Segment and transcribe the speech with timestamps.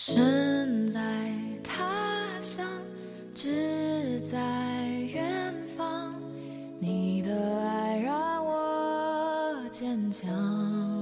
[0.00, 1.00] 身在
[1.64, 1.90] 他
[2.40, 2.64] 乡，
[3.34, 4.38] 志在
[5.12, 6.14] 远方。
[6.78, 10.30] 你的爱让我坚强。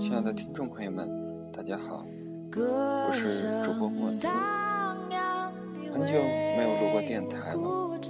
[0.00, 1.10] 亲爱的听众朋友们，
[1.52, 2.06] 大家好，
[2.56, 4.28] 我是主播莫斯。
[4.28, 8.00] 很久没有录过电台了，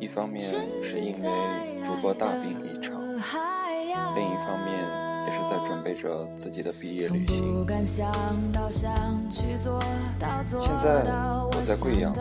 [0.00, 0.40] 一方面
[0.82, 7.66] 是因为主播大病一场，另一方面也是在准备着自己的毕业旅行。
[10.60, 11.02] 现在
[11.42, 12.14] 我在贵阳，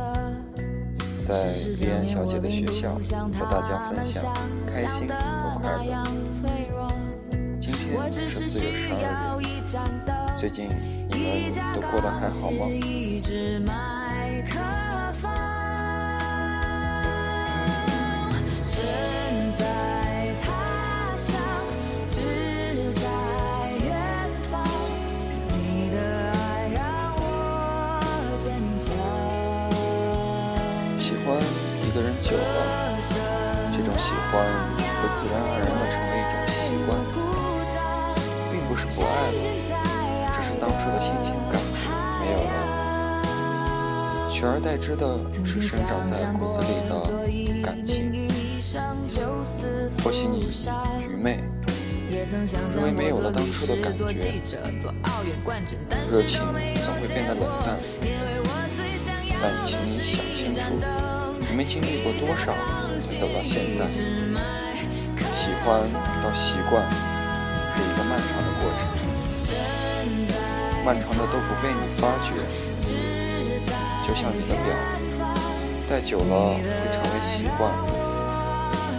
[1.22, 4.26] 在丽安小姐的学校和大家分享
[4.68, 6.04] 开心和快乐。
[7.62, 7.72] 今
[8.12, 9.44] 天是四月十二日，
[10.36, 10.68] 最近
[11.12, 12.66] 你们都过得还好吗？
[33.98, 34.34] 喜欢
[35.02, 36.90] 会自然而然的成为一种习惯，
[38.52, 39.38] 并不是不爱了，
[40.34, 41.54] 只是当初的新鲜感
[42.22, 42.54] 没有了，
[44.32, 45.04] 取而代之的
[45.46, 46.92] 是生长在骨子里的
[47.64, 47.94] 感情。
[50.04, 50.50] 或许你
[51.02, 51.42] 愚昧，
[52.76, 54.04] 因为没有了当初的感觉，
[56.08, 56.42] 热情
[56.84, 57.80] 总会变得冷淡，
[59.42, 61.15] 但请你想清楚。
[61.56, 62.52] 你们经历过多少
[63.00, 63.88] 才走到现在？
[63.88, 65.80] 喜欢
[66.22, 66.84] 到习惯
[67.72, 68.84] 是一个漫长的过程，
[70.84, 72.36] 漫长的都不被你发觉。
[74.06, 74.76] 就像你的表，
[75.90, 77.72] 戴久了会成为习惯，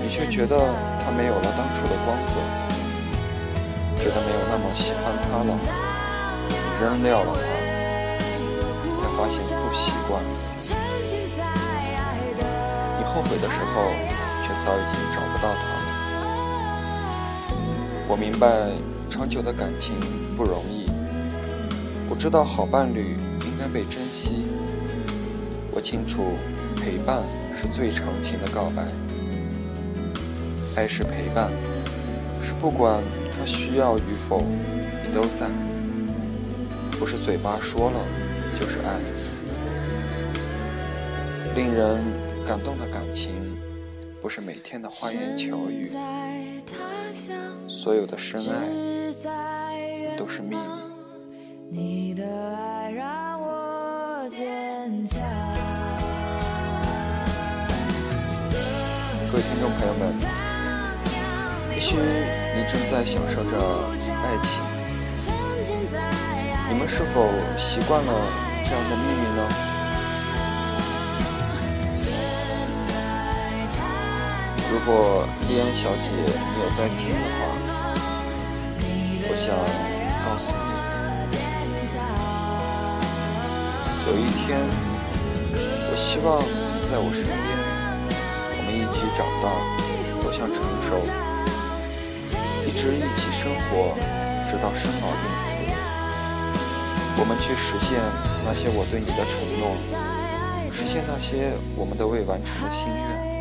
[0.03, 0.57] 你却觉得
[1.05, 2.37] 它没有了当初的光泽，
[4.03, 5.53] 觉得没有那么喜欢它了，
[6.49, 10.23] 你扔掉了它，才发现不习惯。
[13.47, 13.93] 的时候，
[14.43, 15.87] 却早已经找不到他了。
[18.09, 18.73] 我明白，
[19.09, 19.95] 长久的感情
[20.37, 20.91] 不容易。
[22.11, 24.47] 我知道，好伴侣应该被珍惜。
[25.71, 26.33] 我清楚，
[26.75, 27.23] 陪伴
[27.57, 28.83] 是最长情的告白。
[30.75, 31.49] 爱是陪伴，
[32.43, 34.43] 是不管他需要与否，
[35.07, 35.47] 你都在。
[36.99, 38.01] 不是嘴巴说了，
[38.59, 38.99] 就是爱。
[41.55, 42.26] 令人。
[42.47, 43.35] 感动的感情，
[44.23, 45.85] 不是每天的花言巧语，
[47.69, 50.57] 所有的深爱都是秘
[51.69, 52.15] 密。
[59.29, 60.15] 各位听众朋友们，
[61.75, 63.59] 也许你正在享受着
[64.07, 64.63] 爱情，
[66.71, 67.29] 你们是否
[67.59, 68.13] 习惯了
[68.65, 69.76] 这样的秘密呢？
[74.77, 76.21] 如果莉安小姐你
[76.61, 77.41] 有在听的话，
[79.25, 79.57] 我想
[80.23, 80.61] 告诉你，
[84.07, 84.61] 有一天，
[85.57, 87.35] 我希望你在我身边，
[88.53, 89.49] 我们一起长大，
[90.23, 91.01] 走向成熟，
[92.67, 93.97] 一直一起生活，
[94.45, 95.65] 直到生老病死。
[97.19, 97.99] 我们去实现
[98.45, 99.73] 那些我对你的承诺，
[100.71, 103.36] 实现那些我们都未完成的心愿。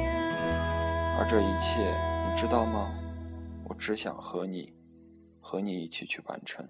[1.18, 1.80] 而这一切，
[2.30, 2.94] 你知道吗？
[3.70, 4.74] 我只想和你，
[5.40, 6.70] 和你一起去完成，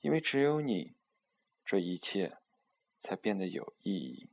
[0.00, 0.94] 因为只有你，
[1.64, 2.38] 这一切
[2.98, 4.30] 才变得有意义。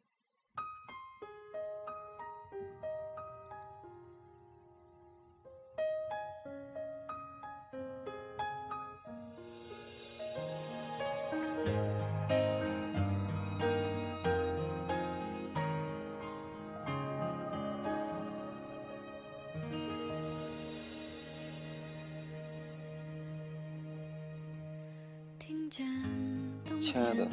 [26.79, 27.27] 亲爱的，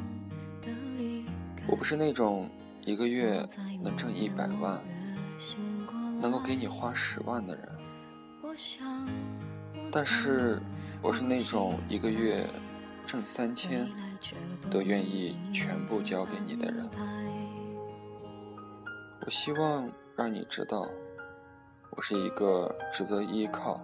[1.66, 2.48] 我不是那种
[2.84, 3.46] 一个月
[3.82, 4.80] 能挣一百万、
[6.20, 7.68] 能够给你花十万的人，
[9.90, 10.60] 但是
[11.02, 12.46] 我是那种一个月
[13.06, 13.88] 挣三千
[14.70, 16.88] 都愿意全部交给你的人。
[19.24, 20.88] 我希望让你知道，
[21.90, 23.80] 我是一个值得依靠、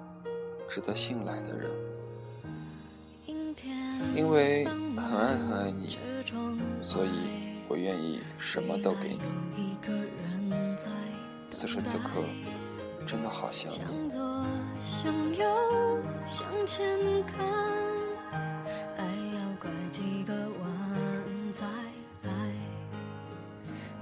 [0.66, 1.70] 值得信赖的人。
[4.16, 5.98] 因为很爱很爱你，
[6.80, 7.10] 所以
[7.68, 9.20] 我愿意什么都给你。
[11.50, 12.24] 此时此刻
[13.06, 13.70] 真的好想。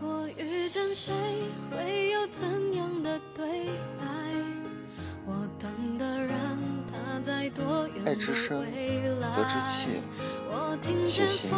[0.01, 1.13] 我遇见谁
[1.71, 2.74] 会有怎？
[8.05, 8.65] 爱之深，
[9.29, 10.01] 则之切。
[11.07, 11.51] 且行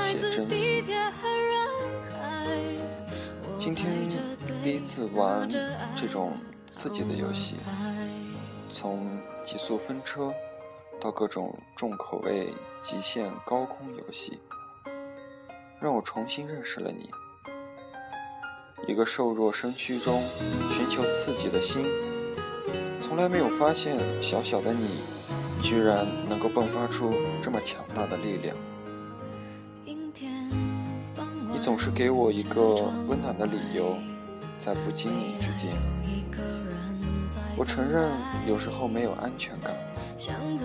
[0.00, 0.84] 且珍惜。
[3.58, 4.08] 今天
[4.62, 5.48] 第一次玩
[5.96, 6.36] 这种
[6.66, 7.56] 刺激的游戏，
[8.70, 10.32] 从极速风车
[11.00, 14.38] 到各种重口味极限高空游戏，
[15.80, 17.10] 让我重新认识了你。
[18.86, 20.22] 一个瘦弱身躯中
[20.70, 21.84] 寻求刺激的心，
[23.00, 25.00] 从来没有发现小小的你，
[25.64, 27.10] 居然能够迸发出
[27.42, 28.54] 这么强大的力量。
[31.50, 32.74] 你总是给我一个
[33.08, 33.96] 温暖的理由，
[34.58, 35.72] 在不经意之间。
[37.56, 38.10] 我承认
[38.46, 39.74] 有时候没有安全感，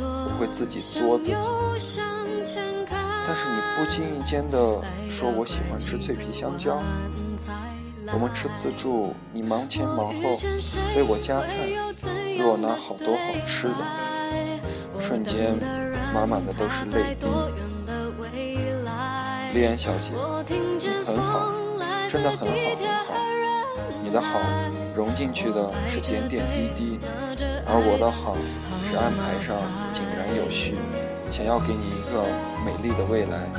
[0.03, 1.47] 我会自己作自己。
[3.25, 6.83] 但是你不经意间的说我喜欢吃脆皮香蕉。
[8.11, 10.35] 我们吃自助，你忙前忙后
[10.95, 11.55] 为我夹菜，
[12.35, 13.85] 给我拿好多好吃的，
[15.09, 15.57] 瞬间
[16.13, 17.25] 满满的都是泪滴。
[19.55, 20.11] 丽安小姐，
[20.47, 21.51] 你很好，
[22.07, 22.53] 真的很好很
[23.07, 23.15] 好。
[24.03, 24.39] 你的好
[24.95, 26.99] 融进去的是点点滴滴，
[27.65, 28.37] 而我的好
[28.87, 29.57] 是安排上
[29.91, 30.75] 井然有序，
[31.31, 32.23] 想要给你一个
[32.63, 33.49] 美丽的未来。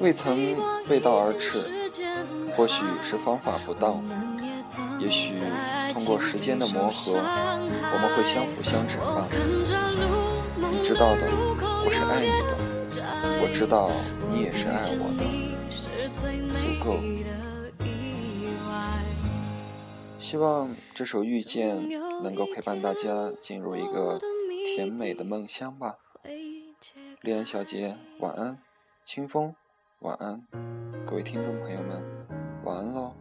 [0.00, 0.56] 未曾
[0.88, 1.66] 背道而驰，
[2.56, 4.00] 或许是方法不当，
[5.02, 5.34] 也许
[5.92, 9.26] 通过时间的磨合，我们会相辅相成吧。
[10.70, 11.26] 你知道的，
[11.84, 12.54] 我是爱你的，
[13.42, 13.90] 我知道
[14.30, 15.24] 你也是爱我的，
[16.56, 17.00] 足够。
[20.18, 21.76] 希望这首《遇见》
[22.22, 24.20] 能够陪伴大家进入一个
[24.64, 25.96] 甜美的梦乡吧。
[27.22, 28.58] 丽安小姐，晚安，
[29.04, 29.54] 清风。
[29.98, 30.42] 晚安，
[31.06, 32.02] 各位听众朋友们，
[32.64, 33.12] 晚安喽。